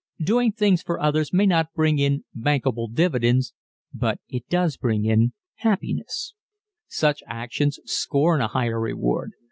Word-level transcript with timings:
Doing 0.23 0.51
things 0.51 0.81
for 0.81 0.99
others 0.99 1.31
may 1.31 1.45
not 1.45 1.75
bring 1.75 1.99
in 1.99 2.23
bankable 2.33 2.87
dividends 2.91 3.53
but 3.93 4.19
it 4.27 4.49
does 4.49 4.75
bring 4.75 5.05
in 5.05 5.33
happiness. 5.57 6.33
Such 6.87 7.21
actions 7.27 7.79
scorn 7.85 8.41
a 8.41 8.47
higher 8.47 8.79
reward. 8.79 9.33